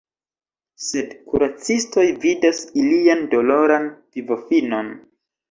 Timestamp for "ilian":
2.85-3.23